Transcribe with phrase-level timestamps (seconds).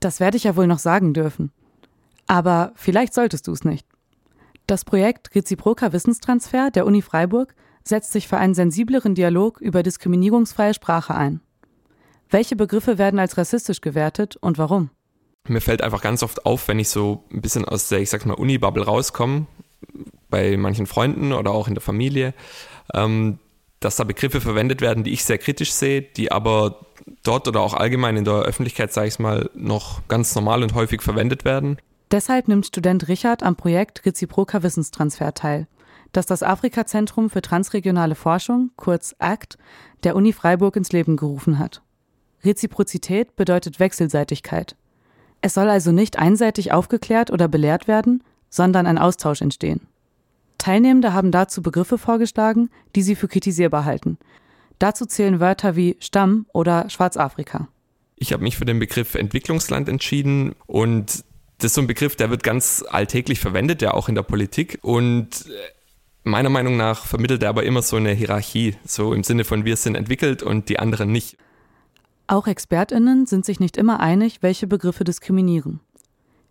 [0.00, 1.52] Das werde ich ja wohl noch sagen dürfen.
[2.26, 3.86] Aber vielleicht solltest du es nicht.
[4.66, 10.74] Das Projekt Reziproker Wissenstransfer der Uni Freiburg setzt sich für einen sensibleren Dialog über diskriminierungsfreie
[10.74, 11.40] Sprache ein.
[12.28, 14.90] Welche Begriffe werden als rassistisch gewertet und warum?
[15.48, 18.24] Mir fällt einfach ganz oft auf, wenn ich so ein bisschen aus der, ich sag
[18.26, 19.46] mal, Uni-Bubble rauskomme,
[20.28, 22.34] bei manchen Freunden oder auch in der Familie,
[22.94, 23.38] ähm,
[23.80, 26.86] dass da Begriffe verwendet werden, die ich sehr kritisch sehe, die aber
[27.22, 31.02] dort oder auch allgemein in der Öffentlichkeit, sage ich mal, noch ganz normal und häufig
[31.02, 31.78] verwendet werden.
[32.10, 35.66] Deshalb nimmt Student Richard am Projekt Reziproker Wissenstransfer teil,
[36.12, 39.56] das das Afrika-Zentrum für transregionale Forschung, kurz ACT,
[40.04, 41.82] der Uni Freiburg ins Leben gerufen hat.
[42.44, 44.76] Reziprozität bedeutet Wechselseitigkeit.
[45.40, 49.86] Es soll also nicht einseitig aufgeklärt oder belehrt werden, sondern ein Austausch entstehen.
[50.60, 54.18] Teilnehmende haben dazu Begriffe vorgeschlagen, die sie für kritisierbar halten.
[54.78, 57.68] Dazu zählen Wörter wie Stamm oder Schwarzafrika.
[58.16, 61.24] Ich habe mich für den Begriff Entwicklungsland entschieden und
[61.58, 64.78] das ist so ein Begriff, der wird ganz alltäglich verwendet, ja auch in der Politik
[64.82, 65.46] und
[66.22, 69.76] meiner Meinung nach vermittelt er aber immer so eine Hierarchie, so im Sinne von wir
[69.76, 71.36] sind entwickelt und die anderen nicht.
[72.26, 75.80] Auch Expertinnen sind sich nicht immer einig, welche Begriffe diskriminieren.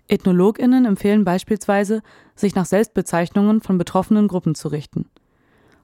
[0.09, 2.01] Ethnologinnen empfehlen beispielsweise,
[2.35, 5.05] sich nach Selbstbezeichnungen von betroffenen Gruppen zu richten.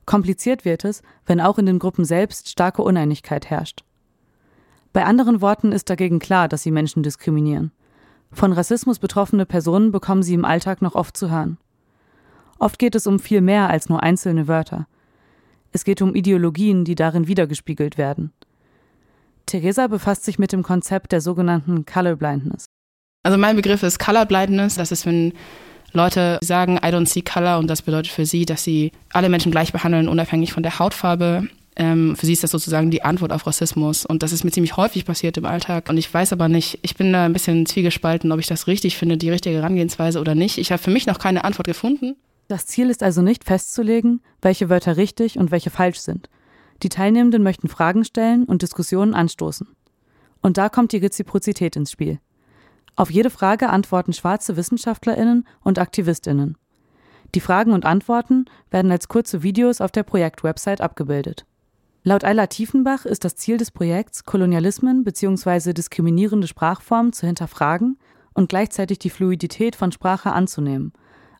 [0.05, 3.83] Kompliziert wird es, wenn auch in den Gruppen selbst starke Uneinigkeit herrscht.
[4.93, 7.71] Bei anderen Worten ist dagegen klar, dass sie Menschen diskriminieren.
[8.31, 11.57] Von Rassismus betroffene Personen bekommen sie im Alltag noch oft zu hören.
[12.59, 14.87] Oft geht es um viel mehr als nur einzelne Wörter.
[15.71, 18.31] Es geht um Ideologien, die darin wiedergespiegelt werden.
[19.45, 22.64] Theresa befasst sich mit dem Konzept der sogenannten Colorblindness.
[23.25, 24.75] Also mein Begriff ist Colorblindness.
[24.75, 25.33] Das ist, wenn
[25.93, 29.51] Leute sagen, I don't see color und das bedeutet für sie, dass sie alle Menschen
[29.51, 31.47] gleich behandeln, unabhängig von der Hautfarbe.
[31.75, 34.05] Ähm, für sie ist das sozusagen die Antwort auf Rassismus.
[34.05, 35.89] Und das ist mir ziemlich häufig passiert im Alltag.
[35.89, 38.95] Und ich weiß aber nicht, ich bin da ein bisschen zwiegespalten, ob ich das richtig
[38.95, 40.59] finde, die richtige Herangehensweise oder nicht.
[40.59, 42.15] Ich habe für mich noch keine Antwort gefunden.
[42.47, 46.29] Das Ziel ist also nicht festzulegen, welche Wörter richtig und welche falsch sind.
[46.83, 49.67] Die Teilnehmenden möchten Fragen stellen und Diskussionen anstoßen.
[50.43, 52.19] Und da kommt die Reziprozität ins Spiel.
[52.95, 56.57] Auf jede Frage antworten schwarze Wissenschaftlerinnen und Aktivistinnen.
[57.33, 61.45] Die Fragen und Antworten werden als kurze Videos auf der Projektwebsite abgebildet.
[62.03, 65.73] Laut Ayla Tiefenbach ist das Ziel des Projekts, Kolonialismen bzw.
[65.73, 67.97] diskriminierende Sprachformen zu hinterfragen
[68.33, 70.93] und gleichzeitig die Fluidität von Sprache anzunehmen,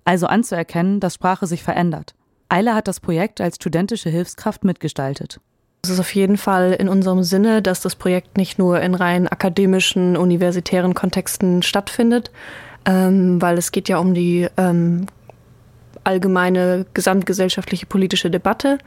[0.03, 2.16] also anzuerkennen, dass Sprache sich verändert.
[2.49, 5.39] Ayla hat das Projekt als studentische Hilfskraft mitgestaltet.
[5.85, 9.28] Es ist auf jeden Fall in unserem Sinne, dass das Projekt nicht nur in rein
[9.28, 12.31] akademischen, universitären Kontexten stattfindet,
[12.85, 15.06] ähm, weil es geht ja um die ähm,
[16.03, 18.79] allgemeine gesamtgesellschaftliche politische Debatte.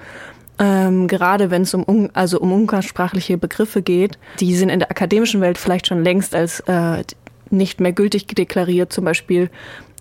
[0.59, 5.41] Ähm, gerade wenn es um, also um umgangssprachliche Begriffe geht, die sind in der akademischen
[5.41, 7.05] Welt vielleicht schon längst als äh,
[7.51, 8.93] nicht mehr gültig deklariert.
[8.93, 9.51] Zum Beispiel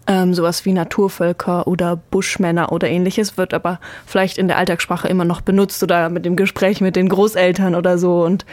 [0.08, 5.26] ähm, sowas wie Naturvölker oder Buschmänner oder ähnliches wird aber vielleicht in der Alltagssprache immer
[5.26, 8.46] noch benutzt oder mit dem Gespräch mit den Großeltern oder so und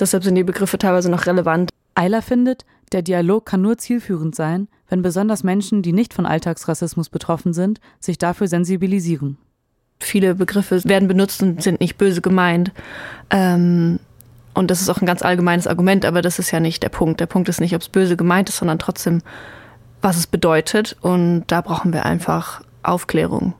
[0.00, 1.70] deshalb sind die Begriffe teilweise noch relevant.
[1.94, 7.10] Eiler findet, der Dialog kann nur zielführend sein, wenn besonders Menschen, die nicht von Alltagsrassismus
[7.10, 9.38] betroffen sind, sich dafür sensibilisieren.
[10.00, 12.72] Viele Begriffe werden benutzt und sind nicht böse gemeint.
[13.30, 14.00] Ähm,
[14.54, 17.20] und das ist auch ein ganz allgemeines Argument, aber das ist ja nicht der Punkt.
[17.20, 19.22] Der Punkt ist nicht, ob es böse gemeint ist, sondern trotzdem
[20.02, 20.96] was es bedeutet.
[21.00, 23.54] Und da brauchen wir einfach Aufklärung.